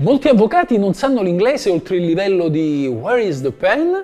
Molti 0.00 0.28
avvocati 0.28 0.78
non 0.78 0.94
sanno 0.94 1.20
l'inglese 1.20 1.68
oltre 1.68 1.96
il 1.96 2.06
livello 2.06 2.48
di 2.48 2.86
Where 2.86 3.22
is 3.22 3.42
the 3.42 3.52
pen? 3.52 4.02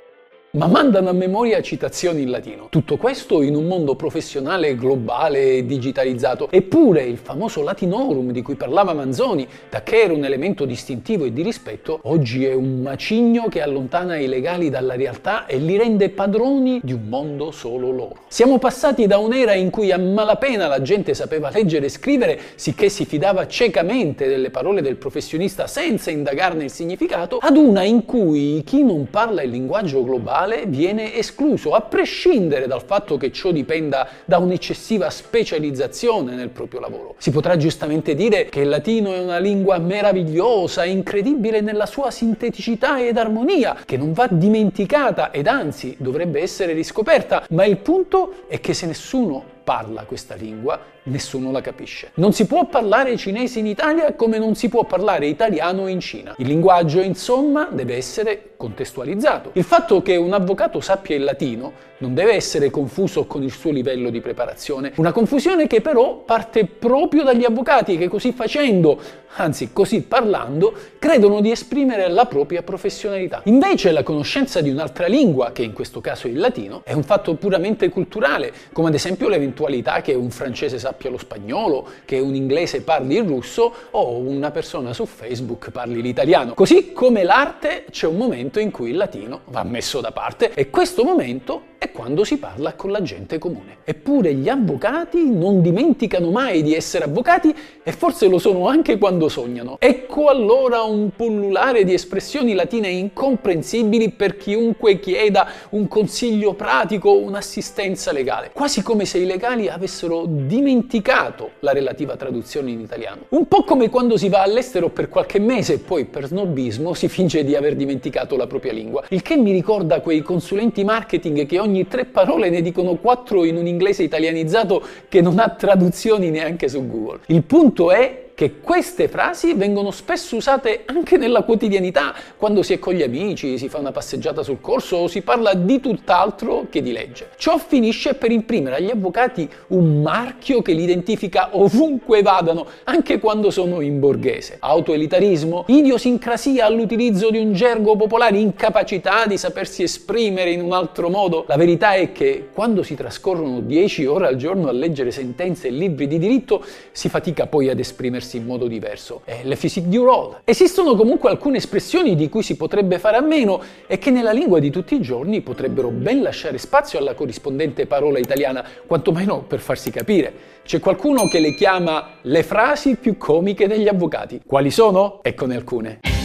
Ma 0.57 0.67
mandano 0.67 1.11
a 1.11 1.13
memoria 1.13 1.61
citazioni 1.61 2.23
in 2.23 2.31
latino. 2.31 2.69
Tutto 2.71 2.97
questo 2.97 3.43
in 3.43 3.55
un 3.55 3.67
mondo 3.67 3.95
professionale 3.95 4.75
globale 4.75 5.57
e 5.57 5.67
digitalizzato. 5.67 6.49
Eppure 6.51 7.03
il 7.03 7.19
famoso 7.19 7.63
latinorum 7.63 8.31
di 8.31 8.41
cui 8.41 8.55
parlava 8.55 8.95
Manzoni, 8.95 9.47
da 9.69 9.83
che 9.83 10.01
era 10.01 10.15
un 10.15 10.25
elemento 10.25 10.65
distintivo 10.65 11.27
e 11.27 11.33
di 11.35 11.43
rispetto, 11.43 12.01
oggi 12.05 12.47
è 12.47 12.55
un 12.55 12.81
macigno 12.81 13.49
che 13.49 13.61
allontana 13.61 14.17
i 14.17 14.27
legali 14.27 14.71
dalla 14.71 14.95
realtà 14.95 15.45
e 15.45 15.59
li 15.59 15.77
rende 15.77 16.09
padroni 16.09 16.81
di 16.83 16.95
un 16.95 17.07
mondo 17.07 17.51
solo 17.51 17.91
loro. 17.91 18.17
Siamo 18.29 18.59
passati 18.59 19.07
da 19.07 19.19
un'era 19.19 19.53
in 19.53 19.69
cui 19.69 19.93
a 19.93 19.99
malapena 19.99 20.69
la 20.69 20.81
gente 20.81 21.13
sapeva 21.13 21.51
leggere 21.51 21.87
e 21.87 21.91
scrivere, 21.91 22.41
sicché 22.55 22.89
si 22.89 23.05
fidava 23.05 23.47
ciecamente 23.47 24.27
delle 24.27 24.49
parole 24.49 24.81
del 24.81 24.97
professionista 24.97 25.67
senza 25.67 26.11
indagarne 26.11 26.65
il 26.65 26.71
significato, 26.71 27.37
ad 27.43 27.59
una 27.59 27.83
in 27.83 28.07
cui 28.07 28.63
chi 28.65 28.83
non 28.83 29.09
parla 29.11 29.43
il 29.43 29.51
linguaggio 29.51 30.03
globale 30.03 30.45
legale 30.47 30.67
viene 30.67 31.15
escluso, 31.15 31.73
a 31.73 31.83
prescindere 31.83 32.67
dal 32.67 32.83
fatto 32.83 33.17
che 33.17 33.31
ciò 33.33 33.51
dipenda 33.51 34.09
da 34.25 34.39
un'eccessiva 34.39 35.11
specializzazione 35.11 36.35
nel 36.35 36.49
proprio 36.49 36.81
lavoro. 36.81 37.15
Si 37.19 37.31
potrà 37.31 37.57
giustamente 37.57 38.15
dire 38.15 38.47
che 38.47 38.61
il 38.61 38.69
latino 38.69 39.13
è 39.13 39.19
una 39.19 39.39
lingua 39.39 39.79
meravigliosa, 39.79 40.85
incredibile 40.85 41.61
nella 41.61 41.87
sua 41.87 42.11
sinteticità 42.11 43.05
ed 43.05 43.19
armonia, 43.19 43.77
che 43.85 43.97
non 43.97 44.13
va 44.13 44.29
dimenticata 44.31 45.31
ed 45.31 45.47
anzi 45.47 45.97
dovrebbe 45.99 46.41
essere 46.41 46.73
riscoperta, 46.73 47.45
ma 47.51 47.65
il 47.65 47.79
punto 47.79 48.45
è 48.49 48.61
che 48.61 48.73
se 48.73 48.87
nessuno 48.87 49.55
parla 49.67 50.05
questa 50.05 50.37
lingua, 50.37 50.79
nessuno 51.03 51.51
la 51.51 51.61
capisce. 51.61 52.13
Non 52.15 52.33
si 52.33 52.47
può 52.47 52.67
parlare 52.67 53.17
cinese 53.17 53.59
in 53.59 53.67
Italia 53.67 54.15
come 54.15 54.39
non 54.39 54.55
si 54.55 54.69
può 54.69 54.85
parlare 54.85 55.27
italiano 55.27 55.89
in 55.89 55.99
Cina. 55.99 56.37
Il 56.39 56.47
linguaggio, 56.47 57.01
insomma, 57.01 57.69
deve 57.73 57.97
essere 57.97 58.51
contestualizzato. 58.57 59.51
Il 59.55 59.65
fatto 59.65 60.03
che 60.03 60.15
un 60.15 60.33
avvocato 60.33 60.81
sappia 60.81 61.17
il 61.17 61.25
latino 61.25 61.73
non 61.99 62.15
deve 62.15 62.35
essere 62.35 62.71
confuso 62.71 63.25
con 63.25 63.43
il 63.43 63.51
suo 63.51 63.71
livello 63.71 64.11
di 64.11 64.21
preparazione, 64.21 64.93
una 64.97 65.13
confusione 65.13 65.67
che 65.67 65.81
però 65.81 66.19
parte 66.19 66.67
proprio 66.67 67.23
dagli 67.23 67.45
avvocati 67.45 67.97
che 67.97 68.09
così 68.09 68.33
facendo, 68.33 69.01
anzi 69.37 69.73
così 69.73 70.03
parlando, 70.03 70.75
credono 70.99 71.41
di 71.41 71.51
esprimere 71.51 72.09
la 72.09 72.27
propria 72.27 72.63
professionalità. 72.63 73.41
Invece 73.45 73.93
la 73.93 74.03
conoscenza 74.03 74.61
di 74.61 74.69
un'altra 74.69 75.07
lingua, 75.07 75.53
che 75.53 75.63
in 75.63 75.73
questo 75.73 76.01
caso 76.01 76.27
è 76.27 76.31
il 76.31 76.39
latino, 76.39 76.83
è 76.85 76.93
un 76.93 77.03
fatto 77.03 77.35
puramente 77.35 77.89
culturale, 77.89 78.53
come 78.73 78.89
ad 78.89 78.95
esempio 78.95 79.29
l'eventualità 79.57 80.03
che 80.03 80.13
un 80.13 80.31
francese 80.31 80.79
sappia 80.79 81.09
lo 81.11 81.17
spagnolo, 81.17 81.89
che 82.05 82.19
un 82.19 82.35
inglese 82.35 82.83
parli 82.83 83.17
il 83.17 83.25
russo 83.25 83.73
o 83.91 84.19
una 84.19 84.51
persona 84.51 84.93
su 84.93 85.07
Facebook 85.07 85.71
parli 85.71 86.03
l'italiano. 86.03 86.53
Così 86.53 86.93
come 86.93 87.23
l'arte 87.23 87.87
c'è 87.91 88.07
un 88.07 88.17
momento 88.17 88.61
in 88.61 88.71
cui 88.71 88.91
il 88.91 88.97
latino 88.97 89.41
va 89.47 89.65
messo 89.65 90.01
da 90.01 90.13
parte 90.13 90.53
e 90.53 90.69
questo 90.69 91.05
momento 91.05 91.75
è 91.79 91.91
quando 91.93 92.25
si 92.25 92.39
parla 92.39 92.75
con 92.75 92.91
la 92.91 93.03
gente 93.03 93.39
comune. 93.39 93.79
Eppure 93.85 94.35
gli 94.35 94.49
avvocati 94.49 95.31
non 95.31 95.61
dimenticano 95.61 96.31
mai 96.31 96.63
di 96.63 96.75
essere 96.75 97.05
avvocati 97.05 97.55
e 97.83 97.93
forse 97.93 98.29
lo 98.29 98.39
sono 98.39 98.67
anche 98.67 98.99
quando 98.99 99.29
sognano. 99.29 99.77
Ecco 99.79 100.29
allora 100.29 100.83
un 100.83 101.11
pullulare 101.15 101.85
di 101.85 101.93
espressioni 101.93 102.55
latine 102.55 102.89
incomprensibili 102.89 104.11
per 104.11 104.37
chiunque 104.37 104.99
chieda 104.99 105.49
un 105.71 105.87
consiglio 105.87 106.55
pratico 106.55 107.11
o 107.11 107.19
un'assistenza 107.19 108.11
legale, 108.13 108.51
quasi 108.53 108.83
come 108.83 109.05
se 109.05 109.19
i 109.19 109.27
legali 109.27 109.46
avessero 109.47 110.25
dimenticato 110.27 111.53
la 111.61 111.73
relativa 111.73 112.17
traduzione 112.17 112.71
in 112.71 112.81
italiano. 112.81 113.27
Un 113.31 113.47
po' 113.47 113.63
come 113.63 113.89
quando 113.89 114.17
si 114.17 114.29
va 114.29 114.43
all'estero 114.43 114.91
per 114.91 115.09
qualche 115.09 115.39
mese 115.39 115.75
e 115.75 115.79
poi 115.79 116.05
per 116.05 116.27
snobismo 116.27 116.95
si 116.95 117.09
finge 117.09 117.45
di 117.45 117.55
aver 117.55 117.77
dimenticato 117.77 118.37
la 118.37 118.47
propria 118.47 118.73
lingua, 118.73 119.05
il 119.11 119.23
che 119.23 119.37
mi 119.37 119.53
ricorda 119.53 120.01
quei 120.01 120.23
consulenti 120.23 120.85
marketing 120.85 121.47
che 121.47 121.59
ogni 121.59 121.87
tre 121.87 122.05
parole 122.05 122.51
ne 122.51 122.61
dicono 122.61 122.97
quattro 122.97 123.45
in 123.45 123.57
un 123.57 123.67
inglese 123.67 124.03
italianizzato 124.03 124.83
che 125.09 125.21
non 125.21 125.39
ha 125.39 125.49
traduzioni 125.51 126.31
neanche 126.31 126.69
su 126.69 126.87
Google. 126.87 127.21
Il 127.27 127.43
punto 127.43 127.91
è 127.91 128.26
che 128.37 128.61
queste 128.61 129.09
frasi 129.09 129.55
vengono 129.55 129.91
spesso 129.91 130.37
usate 130.37 130.83
anche 130.85 131.17
nella 131.17 131.43
quotidianità, 131.43 132.15
quando 132.37 132.63
si 132.63 132.75
è 132.75 132.79
con 132.79 132.93
gli 132.93 133.03
amici, 133.03 133.57
si 133.57 133.71
fa 133.71 133.79
una 133.79 133.93
passeggiata 133.93 134.43
sul 134.43 134.61
corso 134.61 134.97
o 134.97 135.09
si 135.09 135.23
parla 135.23 135.55
di 135.55 135.81
tutt'altro 135.81 136.67
che 136.69 136.83
di 136.83 136.93
legge. 136.93 137.31
Ciò 137.39 137.57
finisce 137.57 138.13
per 138.13 138.31
imprimere 138.31 138.77
agli 138.77 138.91
avvocati 138.91 139.49
un 139.69 140.03
marchio 140.03 140.61
che 140.61 140.75
li 140.75 140.83
identifica 140.83 141.49
ovunque 141.53 142.21
vadano, 142.21 142.67
anche 142.85 143.19
quando 143.21 143.51
sono 143.51 143.81
in 143.81 144.01
borghese. 144.01 144.59
Autoelitarismo, 144.61 145.65
idiosincrasia 145.69 146.67
all'utilizzo 146.67 147.31
di 147.31 147.39
un 147.39 147.55
gergo 147.55 147.97
popolare, 147.97 148.37
incapacità 148.37 149.25
di 149.25 149.39
sapersi 149.39 149.83
esprimere 149.83 150.51
in 150.51 150.61
un 150.61 150.73
altro 150.73 151.09
modo. 151.09 151.47
La 151.49 151.57
verità 151.57 151.95
è 151.95 152.13
che 152.13 152.49
quando 152.53 152.83
si 152.83 152.95
trascorrono 152.95 153.61
10 153.61 154.05
ore 154.05 154.27
al 154.27 154.37
giorno 154.37 154.69
a 154.69 154.73
leggere 154.73 155.11
sentenze 155.11 155.69
e 155.69 155.71
libri 155.71 156.07
di 156.07 156.19
diritto, 156.19 156.63
si 156.93 157.09
fatica 157.09 157.47
poi 157.47 157.71
ad 157.71 157.79
esprimersi 157.79 158.25
esprimersi 158.27 158.37
in 158.37 158.45
modo 158.45 158.67
diverso. 158.67 159.23
È 159.25 159.41
le 159.45 159.57
physique 159.57 159.89
du 159.89 160.05
role. 160.05 160.41
Esistono 160.45 160.97
comunque 160.97 161.31
alcune 161.31 161.59
espressioni 161.59 162.17
di 162.17 162.29
cui 162.29 162.43
si 162.43 162.57
potrebbe 162.57 162.99
fare 162.99 163.17
a 163.17 163.21
meno 163.21 163.63
e 163.87 163.99
che 163.99 164.11
nella 164.11 164.33
lingua 164.33 164.59
di 164.59 164.71
tutti 164.71 164.95
i 164.95 165.01
giorni 165.01 165.41
potrebbero 165.41 165.91
ben 165.91 166.23
lasciare 166.23 166.59
spazio 166.59 166.99
alla 166.99 167.15
corrispondente 167.15 167.87
parola 167.87 168.19
italiana, 168.19 168.65
quantomeno 168.87 169.45
per 169.47 169.61
farsi 169.61 169.91
capire. 169.91 170.55
C'è 170.65 170.81
qualcuno 170.81 171.29
che 171.29 171.39
le 171.39 171.55
chiama 171.55 172.17
le 172.23 172.43
frasi 172.43 172.97
più 172.97 173.17
comiche 173.17 173.69
degli 173.69 173.87
avvocati. 173.87 174.41
Quali 174.45 174.71
sono? 174.71 175.21
Eccone 175.23 175.55
alcune. 175.55 176.16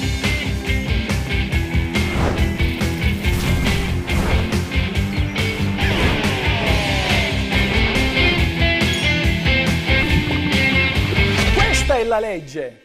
La 12.12 12.20
legge. 12.20 12.80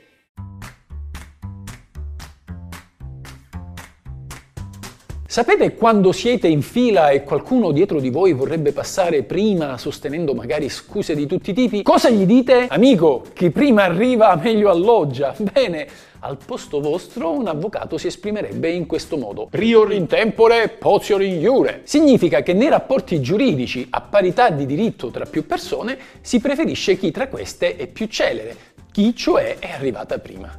Sapete 5.27 5.75
quando 5.75 6.13
siete 6.13 6.47
in 6.47 6.63
fila 6.63 7.11
e 7.11 7.25
qualcuno 7.25 7.73
dietro 7.73 7.99
di 7.99 8.09
voi 8.09 8.33
vorrebbe 8.33 8.71
passare 8.71 9.25
prima 9.25 9.77
sostenendo 9.79 10.33
magari 10.33 10.69
scuse 10.69 11.17
di 11.17 11.27
tutti 11.27 11.51
i 11.51 11.55
tipi? 11.55 11.83
Cosa 11.83 12.09
gli 12.09 12.25
dite? 12.25 12.69
Amico, 12.69 13.25
chi 13.35 13.51
prima 13.51 13.83
arriva 13.83 14.35
meglio 14.37 14.71
alloggia. 14.71 15.35
Bene, 15.37 15.89
al 16.21 16.39
posto 16.43 16.81
vostro 16.81 17.33
un 17.33 17.49
avvocato 17.49 17.99
si 17.99 18.07
esprimerebbe 18.07 18.71
in 18.71 18.87
questo 18.87 19.17
modo. 19.17 19.49
Prior 19.51 19.93
in 19.93 20.07
tempore, 20.07 20.69
potior 20.69 21.21
in 21.23 21.41
iure. 21.41 21.81
Significa 21.83 22.43
che 22.43 22.53
nei 22.53 22.69
rapporti 22.69 23.21
giuridici 23.21 23.89
a 23.91 24.01
parità 24.03 24.51
di 24.51 24.67
diritto 24.67 25.11
tra 25.11 25.27
più 25.27 25.45
persone 25.47 25.99
si 26.21 26.39
preferisce 26.39 26.97
chi 26.97 27.11
tra 27.11 27.27
queste 27.27 27.77
è 27.77 27.89
più 27.89 28.07
celere, 28.07 28.75
chi 28.97 29.15
cioè 29.15 29.59
è 29.59 29.73
arrivata 29.73 30.19
prima. 30.19 30.57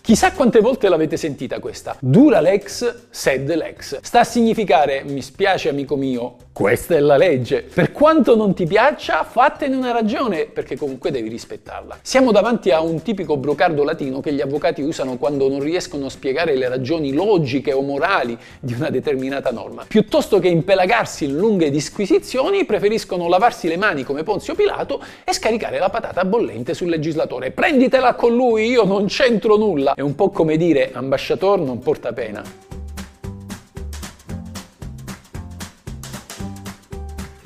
Chissà 0.00 0.30
quante 0.30 0.60
volte 0.60 0.88
l'avete 0.88 1.16
sentita 1.16 1.58
questa. 1.58 1.96
Dura 1.98 2.40
lex, 2.40 3.08
sed 3.10 3.52
lex. 3.52 3.98
Sta 4.00 4.20
a 4.20 4.24
significare, 4.24 5.02
mi 5.02 5.20
spiace 5.22 5.68
amico 5.68 5.96
mio, 5.96 6.36
questa 6.52 6.94
è 6.94 7.00
la 7.00 7.16
legge. 7.16 7.62
Per 7.62 7.92
quanto 7.92 8.36
non 8.36 8.52
ti 8.52 8.66
piaccia, 8.66 9.24
fattene 9.24 9.74
una 9.74 9.90
ragione, 9.90 10.44
perché 10.44 10.76
comunque 10.76 11.10
devi 11.10 11.30
rispettarla. 11.30 12.00
Siamo 12.02 12.30
davanti 12.30 12.70
a 12.70 12.82
un 12.82 13.00
tipico 13.00 13.38
brocardo 13.38 13.82
latino 13.84 14.20
che 14.20 14.34
gli 14.34 14.42
avvocati 14.42 14.82
usano 14.82 15.16
quando 15.16 15.48
non 15.48 15.60
riescono 15.60 16.06
a 16.06 16.10
spiegare 16.10 16.54
le 16.54 16.68
ragioni 16.68 17.14
logiche 17.14 17.72
o 17.72 17.80
morali 17.80 18.36
di 18.60 18.74
una 18.74 18.90
determinata 18.90 19.50
norma. 19.50 19.86
Piuttosto 19.88 20.38
che 20.40 20.48
impelagarsi 20.48 21.24
in 21.24 21.36
lunghe 21.36 21.70
disquisizioni, 21.70 22.66
preferiscono 22.66 23.28
lavarsi 23.28 23.66
le 23.66 23.78
mani 23.78 24.04
come 24.04 24.22
Ponzio 24.22 24.54
Pilato 24.54 25.02
e 25.24 25.32
scaricare 25.32 25.78
la 25.78 25.88
patata 25.88 26.24
bollente 26.26 26.74
sul 26.74 26.90
legislatore. 26.90 27.50
Prenditela 27.50 28.14
con 28.14 28.34
lui, 28.34 28.68
io 28.68 28.84
non 28.84 29.06
c'entro 29.06 29.56
nulla. 29.56 29.94
È 29.94 30.02
un 30.02 30.14
po' 30.14 30.28
come 30.28 30.58
dire 30.58 30.90
ambasciator 30.92 31.60
non 31.60 31.78
porta 31.78 32.12
pena. 32.12 32.71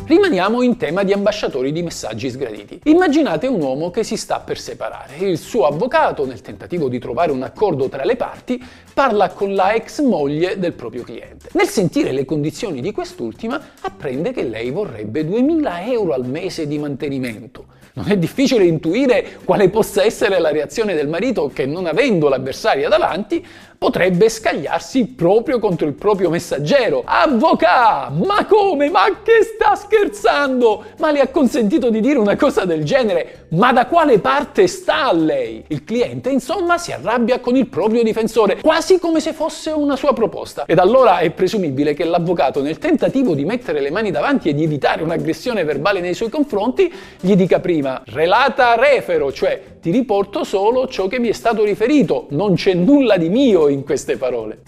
Rimaniamo 0.06 0.62
in 0.62 0.76
tema 0.76 1.02
di 1.02 1.12
ambasciatori 1.12 1.72
di 1.72 1.82
messaggi 1.82 2.30
sgraditi. 2.30 2.78
Immaginate 2.84 3.48
un 3.48 3.60
uomo 3.60 3.90
che 3.90 4.04
si 4.04 4.16
sta 4.16 4.38
per 4.38 4.56
separare. 4.56 5.16
Il 5.16 5.36
suo 5.36 5.66
avvocato, 5.66 6.24
nel 6.24 6.42
tentativo 6.42 6.88
di 6.88 7.00
trovare 7.00 7.32
un 7.32 7.42
accordo 7.42 7.88
tra 7.88 8.04
le 8.04 8.14
parti, 8.14 8.64
parla 8.94 9.30
con 9.30 9.52
la 9.52 9.74
ex 9.74 10.00
moglie 10.02 10.60
del 10.60 10.74
proprio 10.74 11.02
cliente. 11.02 11.48
Nel 11.54 11.66
sentire 11.66 12.12
le 12.12 12.24
condizioni 12.24 12.80
di 12.80 12.92
quest'ultima, 12.92 13.60
apprende 13.80 14.30
che 14.30 14.44
lei 14.44 14.70
vorrebbe 14.70 15.26
2000 15.26 15.86
euro 15.86 16.12
al 16.12 16.24
mese 16.24 16.68
di 16.68 16.78
mantenimento. 16.78 17.74
Non 17.94 18.08
è 18.08 18.16
difficile 18.16 18.64
intuire 18.64 19.38
quale 19.42 19.70
possa 19.70 20.04
essere 20.04 20.38
la 20.38 20.50
reazione 20.50 20.94
del 20.94 21.08
marito 21.08 21.50
che, 21.52 21.66
non 21.66 21.86
avendo 21.86 22.28
l'avversaria 22.28 22.88
davanti, 22.88 23.44
potrebbe 23.86 24.28
scagliarsi 24.28 25.06
proprio 25.06 25.60
contro 25.60 25.86
il 25.86 25.92
proprio 25.92 26.28
messaggero. 26.28 27.04
Avvoca! 27.04 28.10
Ma 28.10 28.44
come? 28.44 28.90
Ma 28.90 29.04
che 29.22 29.44
sta 29.44 29.76
scherzando? 29.76 30.86
Ma 30.98 31.12
le 31.12 31.20
ha 31.20 31.28
consentito 31.28 31.88
di 31.88 32.00
dire 32.00 32.18
una 32.18 32.34
cosa 32.34 32.64
del 32.64 32.82
genere? 32.82 33.46
Ma 33.50 33.72
da 33.72 33.86
quale 33.86 34.18
parte 34.18 34.66
sta 34.66 35.12
lei? 35.12 35.62
Il 35.68 35.84
cliente, 35.84 36.30
insomma, 36.30 36.78
si 36.78 36.90
arrabbia 36.90 37.38
con 37.38 37.54
il 37.54 37.68
proprio 37.68 38.02
difensore, 38.02 38.60
quasi 38.60 38.98
come 38.98 39.20
se 39.20 39.32
fosse 39.32 39.70
una 39.70 39.94
sua 39.94 40.12
proposta. 40.12 40.64
Ed 40.66 40.80
allora 40.80 41.18
è 41.18 41.30
presumibile 41.30 41.94
che 41.94 42.02
l'avvocato, 42.02 42.62
nel 42.62 42.78
tentativo 42.78 43.36
di 43.36 43.44
mettere 43.44 43.80
le 43.80 43.92
mani 43.92 44.10
davanti 44.10 44.48
e 44.48 44.54
di 44.54 44.64
evitare 44.64 45.04
un'aggressione 45.04 45.62
verbale 45.62 46.00
nei 46.00 46.14
suoi 46.14 46.28
confronti, 46.28 46.92
gli 47.20 47.36
dica 47.36 47.60
prima 47.60 48.02
relata 48.06 48.74
refero, 48.74 49.32
cioè 49.32 49.75
ti 49.86 49.92
riporto 49.92 50.42
solo 50.42 50.88
ciò 50.88 51.06
che 51.06 51.20
mi 51.20 51.28
è 51.28 51.32
stato 51.32 51.62
riferito, 51.62 52.26
non 52.30 52.54
c'è 52.54 52.74
nulla 52.74 53.16
di 53.16 53.28
mio 53.28 53.68
in 53.68 53.84
queste 53.84 54.16
parole. 54.16 54.62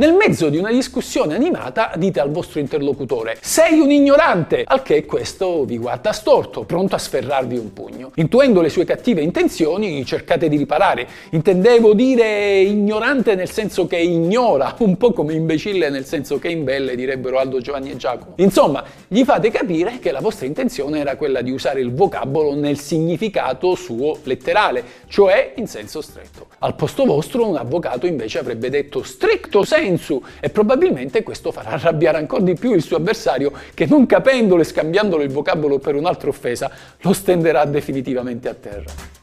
Nel 0.00 0.14
mezzo 0.14 0.48
di 0.48 0.56
una 0.56 0.70
discussione 0.70 1.34
animata 1.34 1.92
dite 1.96 2.20
al 2.20 2.30
vostro 2.30 2.58
interlocutore 2.58 3.36
sei 3.38 3.80
un 3.80 3.90
ignorante, 3.90 4.64
al 4.66 4.80
che 4.80 5.04
questo 5.04 5.66
vi 5.66 5.76
guarda 5.76 6.12
storto, 6.12 6.64
pronto 6.64 6.94
a 6.94 6.98
sferrarvi 6.98 7.58
un 7.58 7.74
pugno. 7.74 8.10
Intuendo 8.14 8.62
le 8.62 8.70
sue 8.70 8.86
cattive 8.86 9.20
intenzioni 9.20 10.02
cercate 10.06 10.48
di 10.48 10.56
riparare. 10.56 11.06
Intendevo 11.32 11.92
dire 11.92 12.60
ignorante 12.60 13.34
nel 13.34 13.50
senso 13.50 13.86
che 13.86 13.98
ignora, 13.98 14.74
un 14.78 14.96
po' 14.96 15.12
come 15.12 15.34
imbecille 15.34 15.90
nel 15.90 16.06
senso 16.06 16.38
che 16.38 16.48
imbelle 16.48 16.96
direbbero 16.96 17.38
Aldo 17.38 17.60
Giovanni 17.60 17.90
e 17.90 17.96
Giacomo. 17.96 18.32
Insomma, 18.36 18.82
gli 19.06 19.22
fate 19.22 19.50
capire 19.50 19.98
che 19.98 20.12
la 20.12 20.20
vostra 20.20 20.46
intenzione 20.46 21.00
era 21.00 21.16
quella 21.16 21.42
di 21.42 21.50
usare 21.50 21.82
il 21.82 21.92
vocabolo 21.92 22.54
nel 22.54 22.78
significato 22.78 23.74
suo 23.74 24.16
letterale, 24.22 24.82
cioè 25.08 25.52
in 25.56 25.66
senso 25.66 26.00
stretto. 26.00 26.46
Al 26.60 26.74
posto 26.74 27.04
vostro 27.04 27.46
un 27.46 27.56
avvocato 27.56 28.06
invece 28.06 28.38
avrebbe 28.38 28.70
detto 28.70 29.02
stricto 29.02 29.62
senso 29.62 29.88
sensu 29.90 30.22
e 30.40 30.50
probabilmente 30.50 31.22
questo 31.22 31.50
farà 31.50 31.70
arrabbiare 31.70 32.18
ancora 32.18 32.42
di 32.42 32.54
più 32.54 32.72
il 32.74 32.82
suo 32.82 32.96
avversario 32.96 33.52
che 33.74 33.86
non 33.86 34.06
capendolo 34.06 34.62
e 34.62 34.64
scambiandolo 34.64 35.22
il 35.22 35.30
vocabolo 35.30 35.78
per 35.78 35.94
un'altra 35.94 36.28
offesa 36.28 36.70
lo 37.00 37.12
stenderà 37.12 37.64
definitivamente 37.64 38.48
a 38.48 38.54
terra. 38.54 39.18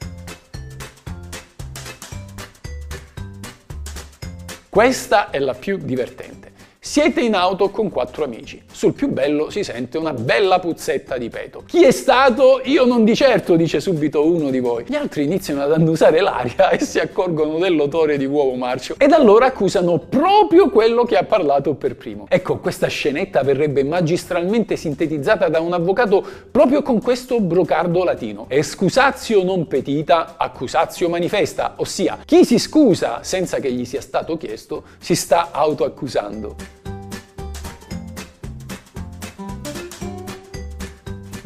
Questa 4.70 5.32
è 5.32 5.40
la 5.40 5.56
più 5.56 5.78
divertente. 5.78 6.37
Siete 6.88 7.20
in 7.20 7.36
auto 7.36 7.70
con 7.70 7.90
quattro 7.90 8.24
amici. 8.24 8.64
Sul 8.72 8.94
più 8.94 9.10
bello 9.10 9.50
si 9.50 9.62
sente 9.62 9.98
una 9.98 10.14
bella 10.14 10.60
puzzetta 10.60 11.18
di 11.18 11.28
peto. 11.28 11.64
Chi 11.66 11.84
è 11.84 11.92
stato? 11.92 12.62
Io 12.64 12.86
non 12.86 13.04
di 13.04 13.14
certo, 13.14 13.58
dice 13.58 13.82
subito 13.82 14.26
uno 14.26 14.50
di 14.50 14.60
voi. 14.60 14.86
Gli 14.88 14.96
altri 14.96 15.26
iniziano 15.26 15.64
ad 15.64 15.74
annusare 15.74 16.22
l'aria 16.22 16.70
e 16.72 16.80
si 16.80 16.98
accorgono 17.00 17.58
dell'odore 17.58 18.18
di 18.18 18.26
uovo 18.26 18.56
marcio 18.56 18.96
ed 18.98 19.12
allora 19.12 19.48
accusano 19.48 20.00
proprio 20.00 20.70
quello 20.70 21.04
che 21.04 21.18
ha 21.18 21.26
parlato 21.26 21.74
per 21.74 21.98
primo. 21.98 22.26
Ecco, 22.30 22.60
questa 22.60 22.88
scenetta 22.88 23.44
verrebbe 23.44 23.84
magistralmente 23.84 24.78
sintetizzata 24.78 25.50
da 25.50 25.60
un 25.60 25.74
avvocato 25.74 26.26
proprio 26.50 26.84
con 26.84 27.02
questo 27.02 27.42
brocardo 27.42 28.06
latino. 28.06 28.46
Excusatio 28.48 29.44
non 29.44 29.68
petita, 29.68 30.36
accusatio 30.38 31.10
manifesta, 31.10 31.74
ossia 31.76 32.20
chi 32.24 32.46
si 32.46 32.58
scusa 32.58 33.20
senza 33.24 33.60
che 33.60 33.74
gli 33.74 33.84
sia 33.84 34.02
stato 34.02 34.38
chiesto 34.38 34.84
si 35.00 35.16
sta 35.16 35.50
autoaccusando. 35.52 36.77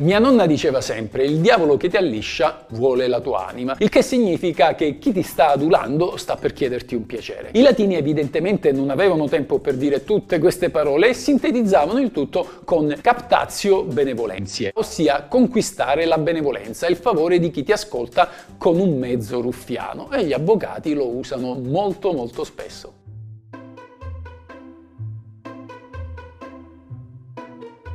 Mia 0.02 0.18
nonna 0.18 0.48
diceva 0.48 0.82
sempre, 0.82 1.26
il 1.26 1.42
diavolo 1.42 1.78
che 1.78 1.88
ti 1.88 1.96
alliscia 1.96 2.66
vuole 2.70 3.08
la 3.08 3.20
tua 3.20 3.46
anima, 3.46 3.76
il 3.78 3.90
che 3.90 4.02
significa 4.02 4.74
che 4.74 4.98
chi 4.98 5.12
ti 5.12 5.22
sta 5.22 5.50
adulando 5.50 6.18
sta 6.18 6.38
per 6.38 6.54
chiederti 6.54 6.96
un 6.96 7.06
piacere. 7.06 7.52
I 7.54 7.62
latini 7.62 7.94
evidentemente 7.94 8.72
non 8.72 8.90
avevano 8.90 9.30
tempo 9.30 9.60
per 9.60 9.76
dire 9.76 10.04
tutte 10.04 10.40
queste 10.40 10.72
parole 10.72 11.10
e 11.10 11.14
sintetizzavano 11.14 12.00
il 12.00 12.10
tutto 12.10 12.62
con 12.64 12.98
captatio 13.00 13.84
benevolenzie, 13.84 14.72
ossia 14.74 15.28
conquistare 15.30 16.06
la 16.06 16.18
benevolenza, 16.18 16.88
il 16.88 16.96
favore 16.96 17.38
di 17.38 17.52
chi 17.52 17.62
ti 17.62 17.72
ascolta 17.72 18.28
con 18.58 18.80
un 18.80 18.98
mezzo 18.98 19.40
ruffiano 19.40 20.12
e 20.12 20.26
gli 20.26 20.34
avvocati 20.34 20.96
lo 20.96 21.10
usano 21.10 21.54
molto 21.54 22.12
molto 22.12 22.44
spesso. 22.44 23.01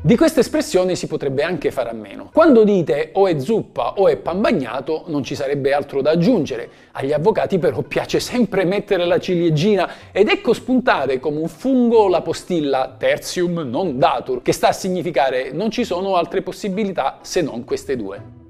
Di 0.06 0.16
questa 0.16 0.38
espressione 0.38 0.94
si 0.94 1.08
potrebbe 1.08 1.42
anche 1.42 1.72
fare 1.72 1.90
a 1.90 1.92
meno. 1.92 2.30
Quando 2.32 2.62
dite 2.62 3.10
o 3.14 3.26
è 3.26 3.40
zuppa 3.40 3.94
o 3.94 4.06
è 4.06 4.16
pan 4.16 4.40
bagnato 4.40 5.02
non 5.08 5.24
ci 5.24 5.34
sarebbe 5.34 5.72
altro 5.72 6.00
da 6.00 6.12
aggiungere. 6.12 6.68
Agli 6.92 7.12
avvocati 7.12 7.58
però 7.58 7.82
piace 7.82 8.20
sempre 8.20 8.64
mettere 8.64 9.04
la 9.04 9.18
ciliegina 9.18 9.90
ed 10.12 10.28
ecco 10.28 10.52
spuntare 10.52 11.18
come 11.18 11.40
un 11.40 11.48
fungo 11.48 12.06
la 12.06 12.22
postilla 12.22 12.94
tertium 12.96 13.68
non 13.68 13.98
datur, 13.98 14.42
che 14.42 14.52
sta 14.52 14.68
a 14.68 14.72
significare 14.72 15.50
non 15.50 15.72
ci 15.72 15.82
sono 15.82 16.14
altre 16.14 16.40
possibilità 16.40 17.18
se 17.22 17.40
non 17.40 17.64
queste 17.64 17.96
due. 17.96 18.45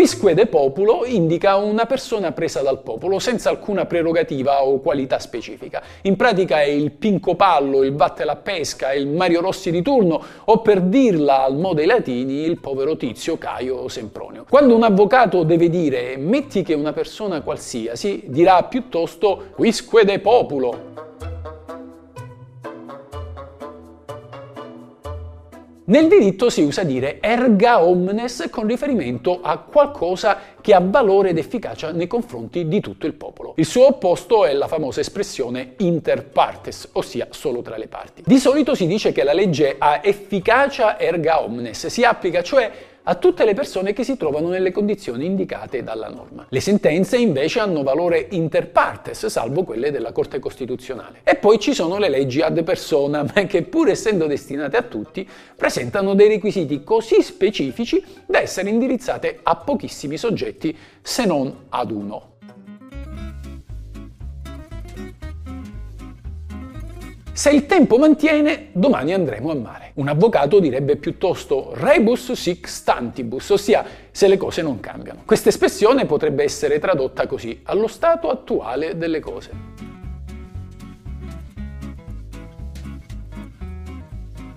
Quisque 0.00 0.32
de 0.32 0.46
populo 0.46 1.04
indica 1.04 1.56
una 1.56 1.84
persona 1.84 2.32
presa 2.32 2.62
dal 2.62 2.80
popolo 2.80 3.18
senza 3.18 3.50
alcuna 3.50 3.84
prerogativa 3.84 4.64
o 4.64 4.80
qualità 4.80 5.18
specifica. 5.18 5.82
In 6.04 6.16
pratica 6.16 6.62
è 6.62 6.68
il 6.68 6.90
Pinco 6.92 7.34
Pallo, 7.34 7.82
il 7.82 7.94
Vatte 7.94 8.24
la 8.24 8.36
Pesca, 8.36 8.94
il 8.94 9.06
Mario 9.06 9.42
Rossi 9.42 9.70
di 9.70 9.82
turno 9.82 10.24
o 10.46 10.62
per 10.62 10.80
dirla 10.80 11.44
al 11.44 11.58
modo 11.58 11.74
dei 11.74 11.86
latini 11.86 12.44
il 12.44 12.58
povero 12.58 12.96
tizio 12.96 13.36
Caio 13.36 13.88
Sempronio. 13.88 14.46
Quando 14.48 14.74
un 14.74 14.84
avvocato 14.84 15.42
deve 15.42 15.68
dire 15.68 16.16
metti 16.16 16.62
che 16.62 16.72
una 16.72 16.94
persona 16.94 17.42
qualsiasi, 17.42 18.22
dirà 18.28 18.62
piuttosto 18.62 19.48
quisque 19.54 20.06
de 20.06 20.18
populo. 20.18 21.09
Nel 25.82 26.08
diritto 26.08 26.50
si 26.50 26.60
usa 26.60 26.82
dire 26.84 27.20
erga 27.20 27.82
omnes 27.82 28.48
con 28.50 28.66
riferimento 28.66 29.40
a 29.42 29.58
qualcosa 29.58 30.38
che 30.60 30.74
ha 30.74 30.80
valore 30.80 31.30
ed 31.30 31.38
efficacia 31.38 31.90
nei 31.90 32.06
confronti 32.06 32.68
di 32.68 32.80
tutto 32.80 33.06
il 33.06 33.14
popolo. 33.14 33.54
Il 33.56 33.64
suo 33.64 33.86
opposto 33.86 34.44
è 34.44 34.52
la 34.52 34.68
famosa 34.68 35.00
espressione 35.00 35.72
inter 35.78 36.26
partes, 36.26 36.90
ossia 36.92 37.28
solo 37.30 37.62
tra 37.62 37.76
le 37.76 37.88
parti. 37.88 38.22
Di 38.26 38.38
solito 38.38 38.74
si 38.74 38.86
dice 38.86 39.12
che 39.12 39.24
la 39.24 39.32
legge 39.32 39.76
ha 39.78 40.00
efficacia 40.02 40.98
erga 40.98 41.42
omnes, 41.42 41.86
si 41.86 42.04
applica 42.04 42.42
cioè 42.42 42.70
a 43.04 43.14
tutte 43.14 43.44
le 43.44 43.54
persone 43.54 43.92
che 43.92 44.04
si 44.04 44.16
trovano 44.16 44.48
nelle 44.48 44.72
condizioni 44.72 45.24
indicate 45.24 45.82
dalla 45.82 46.08
norma. 46.08 46.46
Le 46.48 46.60
sentenze 46.60 47.16
invece 47.16 47.60
hanno 47.60 47.82
valore 47.82 48.26
inter 48.30 48.68
partes, 48.68 49.26
salvo 49.26 49.64
quelle 49.64 49.90
della 49.90 50.12
Corte 50.12 50.38
Costituzionale. 50.38 51.20
E 51.24 51.36
poi 51.36 51.58
ci 51.58 51.74
sono 51.74 51.98
le 51.98 52.08
leggi 52.08 52.40
ad 52.42 52.62
persona, 52.62 53.24
che 53.46 53.62
pur 53.62 53.88
essendo 53.88 54.26
destinate 54.26 54.76
a 54.76 54.82
tutti, 54.82 55.28
presentano 55.56 56.14
dei 56.14 56.28
requisiti 56.28 56.84
così 56.84 57.22
specifici 57.22 58.02
da 58.26 58.40
essere 58.40 58.68
indirizzate 58.68 59.40
a 59.42 59.56
pochissimi 59.56 60.16
soggetti, 60.16 60.76
se 61.00 61.24
non 61.24 61.66
ad 61.70 61.90
uno. 61.90 62.29
Se 67.32 67.50
il 67.50 67.64
tempo 67.66 67.96
mantiene, 67.96 68.68
domani 68.72 69.14
andremo 69.14 69.52
a 69.52 69.54
mare. 69.54 69.92
Un 69.94 70.08
avvocato 70.08 70.58
direbbe 70.58 70.96
piuttosto 70.96 71.70
rebus 71.74 72.32
sic 72.32 72.68
stantibus, 72.68 73.48
ossia 73.50 73.84
se 74.10 74.28
le 74.28 74.36
cose 74.36 74.62
non 74.62 74.80
cambiano. 74.80 75.22
Questa 75.24 75.48
espressione 75.48 76.06
potrebbe 76.06 76.42
essere 76.42 76.78
tradotta 76.78 77.26
così, 77.26 77.60
allo 77.64 77.86
stato 77.86 78.28
attuale 78.28 78.96
delle 78.98 79.20
cose. 79.20 79.89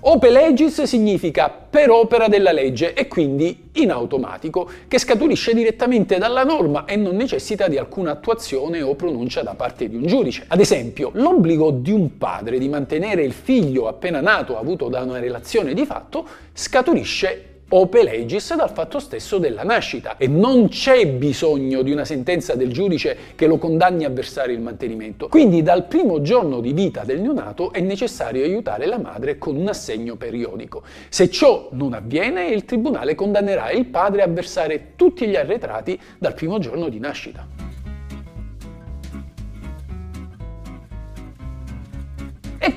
Ope 0.06 0.30
legis 0.32 0.84
significa 0.84 1.50
per 1.50 1.90
opera 1.90 2.28
della 2.28 2.52
legge 2.52 2.94
e 2.94 3.08
quindi 3.08 3.70
in 3.76 3.90
automatico, 3.90 4.70
che 4.90 5.00
scaturisce 5.00 5.54
direttamente 5.54 6.18
dalla 6.18 6.44
norma 6.44 6.84
e 6.84 6.98
non 6.98 7.16
necessita 7.16 7.70
di 7.70 7.78
alcuna 7.78 8.12
attuazione 8.12 8.82
o 8.82 8.96
pronuncia 8.96 9.44
da 9.44 9.54
parte 9.54 9.88
di 9.88 9.96
un 9.96 10.06
giudice. 10.06 10.44
Ad 10.50 10.60
esempio, 10.60 11.12
l'obbligo 11.14 11.72
di 11.72 11.92
un 11.92 12.18
padre 12.18 12.60
di 12.60 12.68
mantenere 12.68 13.24
il 13.24 13.32
figlio 13.32 13.88
appena 13.88 14.20
nato 14.20 14.58
avuto 14.58 14.90
da 14.90 15.04
una 15.04 15.20
relazione 15.20 15.74
di 15.74 15.86
fatto 15.86 16.28
scaturisce 16.52 17.53
ope 17.76 18.04
legis 18.04 18.56
dal 18.56 18.72
fatto 18.72 19.00
stesso 19.00 19.40
della 19.40 19.64
nascita 19.64 20.18
e 20.18 20.28
non 20.28 20.68
c'è 20.68 21.08
bisogno 21.08 21.82
di 21.82 21.92
una 21.92 22.06
sentenza 22.06 22.54
del 22.54 22.72
giudice 22.72 23.18
che 23.36 23.48
lo 23.48 23.58
condanni 23.58 24.06
a 24.06 24.10
versare 24.10 24.54
il 24.54 24.62
mantenimento. 24.62 25.28
Quindi 25.28 25.64
dal 25.64 25.86
primo 25.86 26.22
giorno 26.22 26.60
di 26.60 26.72
vita 26.72 27.04
del 27.04 27.20
neonato 27.20 27.72
è 27.74 27.82
necessario 27.82 28.44
aiutare 28.44 28.86
la 28.86 29.00
madre 29.00 29.38
con 29.40 29.56
un 29.56 29.68
assegno 29.68 30.16
periodico. 30.16 30.84
Se 31.10 31.30
ciò 31.32 31.70
non 31.72 31.94
avviene, 31.94 32.46
il 32.48 32.66
tribunale 32.66 33.16
condannerà 33.16 33.72
il 33.72 33.86
padre 33.86 34.22
a 34.22 34.28
versare 34.28 34.92
tutti 34.96 35.26
gli 35.26 35.36
arretrati 35.36 36.00
dal 36.20 36.36
primo 36.36 36.60
giorno 36.60 36.90
di 36.90 37.00
nascita. 37.00 37.63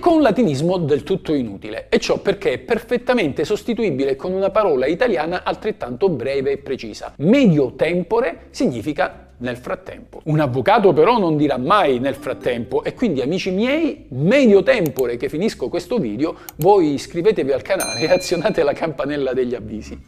Con 0.07 0.23
latinismo 0.23 0.79
del 0.79 1.03
tutto 1.03 1.35
inutile, 1.35 1.89
e 1.89 1.99
ciò 1.99 2.19
perché 2.19 2.53
è 2.53 2.59
perfettamente 2.59 3.45
sostituibile 3.45 4.15
con 4.15 4.33
una 4.33 4.51
parola 4.51 4.87
italiana 4.87 5.43
altrettanto 5.43 6.09
breve 6.11 6.53
e 6.53 6.59
precisa. 6.59 7.15
Medio 7.17 7.75
tempore 7.75 8.43
significa 8.51 9.31
nel 9.39 9.57
frattempo. 9.57 10.21
Un 10.27 10.39
avvocato 10.39 10.93
però 10.93 11.19
non 11.19 11.37
dirà 11.37 11.57
mai 11.57 11.99
nel 11.99 12.15
frattempo 12.15 12.85
e 12.85 12.95
quindi 12.95 13.21
amici 13.21 13.51
miei, 13.51 14.07
medio 14.11 14.63
tempore 14.63 15.17
che 15.17 15.29
finisco 15.29 15.69
questo 15.69 15.99
video, 15.99 16.37
voi 16.59 16.93
iscrivetevi 16.93 17.51
al 17.51 17.63
canale 17.63 17.99
e 17.99 18.09
azionate 18.09 18.63
la 18.63 18.75
campanella 18.75 19.33
degli 19.33 19.57
avvisi. 19.57 20.01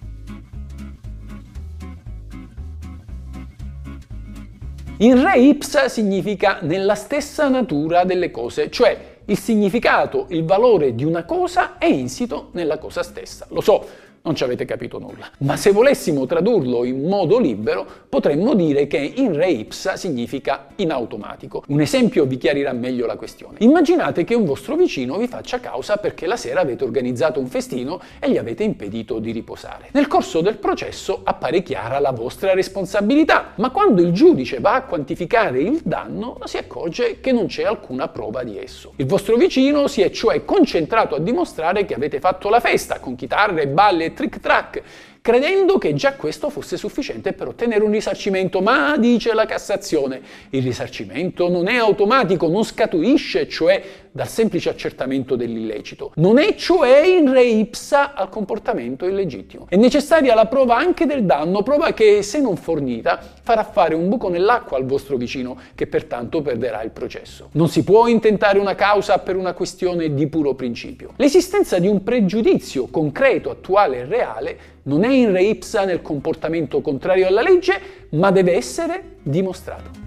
In 4.98 5.20
re 5.20 5.40
ipsa 5.40 5.88
significa 5.88 6.58
nella 6.62 6.94
stessa 6.94 7.48
natura 7.48 8.04
delle 8.04 8.30
cose, 8.30 8.70
cioè 8.70 9.16
il 9.28 9.38
significato, 9.38 10.26
il 10.28 10.44
valore 10.44 10.94
di 10.94 11.04
una 11.04 11.24
cosa 11.24 11.78
è 11.78 11.86
insito 11.86 12.48
nella 12.52 12.78
cosa 12.78 13.02
stessa. 13.02 13.46
Lo 13.50 13.60
so, 13.60 13.86
non 14.28 14.36
ci 14.36 14.44
avete 14.44 14.66
capito 14.66 14.98
nulla. 14.98 15.26
Ma 15.38 15.56
se 15.56 15.70
volessimo 15.70 16.26
tradurlo 16.26 16.84
in 16.84 17.08
modo 17.08 17.38
libero, 17.38 17.86
potremmo 18.10 18.54
dire 18.54 18.86
che 18.86 18.98
in 18.98 19.34
re 19.34 19.48
ipsa 19.48 19.96
significa 19.96 20.66
in 20.76 20.90
automatico. 20.90 21.64
Un 21.68 21.80
esempio 21.80 22.26
vi 22.26 22.36
chiarirà 22.36 22.72
meglio 22.72 23.06
la 23.06 23.16
questione. 23.16 23.56
Immaginate 23.60 24.24
che 24.24 24.34
un 24.34 24.44
vostro 24.44 24.76
vicino 24.76 25.16
vi 25.16 25.26
faccia 25.28 25.60
causa 25.60 25.96
perché 25.96 26.26
la 26.26 26.36
sera 26.36 26.60
avete 26.60 26.84
organizzato 26.84 27.40
un 27.40 27.46
festino 27.46 28.00
e 28.20 28.30
gli 28.30 28.36
avete 28.36 28.64
impedito 28.64 29.18
di 29.18 29.32
riposare. 29.32 29.88
Nel 29.92 30.08
corso 30.08 30.42
del 30.42 30.58
processo 30.58 31.20
appare 31.24 31.62
chiara 31.62 31.98
la 31.98 32.12
vostra 32.12 32.52
responsabilità, 32.52 33.52
ma 33.56 33.70
quando 33.70 34.02
il 34.02 34.12
giudice 34.12 34.60
va 34.60 34.74
a 34.74 34.82
quantificare 34.82 35.60
il 35.60 35.80
danno 35.82 36.38
si 36.44 36.58
accorge 36.58 37.20
che 37.20 37.32
non 37.32 37.46
c'è 37.46 37.64
alcuna 37.64 38.08
prova 38.08 38.42
di 38.42 38.58
esso. 38.58 38.92
Il 38.96 39.06
vostro 39.06 39.36
vicino 39.36 39.86
si 39.88 40.02
è 40.02 40.10
cioè 40.10 40.44
concentrato 40.44 41.14
a 41.14 41.18
dimostrare 41.18 41.86
che 41.86 41.94
avete 41.94 42.20
fatto 42.20 42.50
la 42.50 42.60
festa 42.60 43.00
con 43.00 43.16
chitarre, 43.16 43.68
balle 43.68 44.04
e 44.04 44.16
tric-trac. 44.18 44.82
Credendo 45.28 45.76
che 45.76 45.92
già 45.92 46.14
questo 46.14 46.48
fosse 46.48 46.78
sufficiente 46.78 47.34
per 47.34 47.48
ottenere 47.48 47.84
un 47.84 47.90
risarcimento, 47.90 48.62
ma 48.62 48.96
dice 48.96 49.34
la 49.34 49.44
Cassazione, 49.44 50.22
il 50.48 50.62
risarcimento 50.62 51.50
non 51.50 51.68
è 51.68 51.76
automatico, 51.76 52.48
non 52.48 52.64
scaturisce 52.64 53.46
cioè 53.46 53.82
dal 54.10 54.26
semplice 54.26 54.70
accertamento 54.70 55.36
dell'illecito, 55.36 56.12
non 56.14 56.38
è 56.38 56.54
cioè 56.54 57.04
in 57.04 57.30
re 57.30 57.44
ipsa 57.44 58.14
al 58.14 58.30
comportamento 58.30 59.04
illegittimo. 59.04 59.66
È 59.68 59.76
necessaria 59.76 60.34
la 60.34 60.46
prova 60.46 60.78
anche 60.78 61.04
del 61.04 61.24
danno, 61.24 61.62
prova 61.62 61.92
che 61.92 62.22
se 62.22 62.40
non 62.40 62.56
fornita 62.56 63.20
farà 63.42 63.64
fare 63.64 63.94
un 63.94 64.08
buco 64.08 64.30
nell'acqua 64.30 64.78
al 64.78 64.86
vostro 64.86 65.18
vicino, 65.18 65.58
che 65.74 65.86
pertanto 65.86 66.40
perderà 66.40 66.82
il 66.82 66.90
processo. 66.90 67.50
Non 67.52 67.68
si 67.68 67.84
può 67.84 68.06
intentare 68.06 68.58
una 68.58 68.74
causa 68.74 69.18
per 69.18 69.36
una 69.36 69.52
questione 69.52 70.14
di 70.14 70.26
puro 70.26 70.54
principio. 70.54 71.12
L'esistenza 71.16 71.78
di 71.78 71.86
un 71.86 72.02
pregiudizio 72.02 72.86
concreto, 72.86 73.50
attuale 73.50 73.98
e 73.98 74.04
reale 74.06 74.58
non 74.88 75.04
è 75.04 75.12
in 75.12 75.32
re 75.32 75.42
ipsa 75.42 75.84
nel 75.84 76.00
comportamento 76.00 76.80
contrario 76.80 77.26
alla 77.26 77.42
legge, 77.42 78.06
ma 78.12 78.30
deve 78.30 78.54
essere 78.54 79.16
dimostrato. 79.22 80.06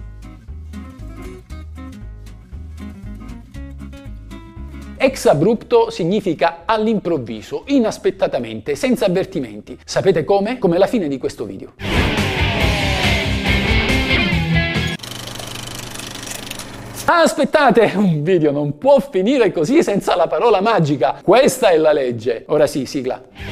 Ex 4.96 5.26
abrupto 5.26 5.90
significa 5.90 6.62
all'improvviso, 6.64 7.62
inaspettatamente, 7.66 8.74
senza 8.74 9.06
avvertimenti. 9.06 9.78
Sapete 9.84 10.24
come? 10.24 10.58
Come 10.58 10.78
la 10.78 10.86
fine 10.86 11.08
di 11.08 11.18
questo 11.18 11.44
video. 11.44 11.74
Aspettate, 17.04 17.92
un 17.94 18.22
video 18.22 18.52
non 18.52 18.78
può 18.78 18.98
finire 18.98 19.52
così 19.52 19.82
senza 19.82 20.16
la 20.16 20.26
parola 20.28 20.60
magica. 20.60 21.20
Questa 21.22 21.70
è 21.70 21.76
la 21.76 21.92
legge. 21.92 22.44
Ora 22.48 22.66
sì, 22.66 22.86
sigla. 22.86 23.51